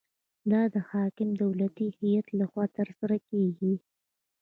دا 0.51 0.61
د 0.73 0.75
حاکم 0.89 1.29
دولتي 1.43 1.87
هیئت 1.99 2.27
لخوا 2.39 2.65
ترسره 2.77 3.17
کیږي. 3.29 3.73